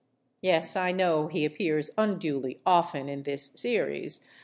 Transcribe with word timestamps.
Yes, 0.41 0.75
I 0.75 0.91
know 0.91 1.27
he 1.27 1.45
appears 1.45 1.91
unduly 1.95 2.59
often 2.65 3.07
in 3.07 3.21
this 3.21 3.51
series. 3.55 4.21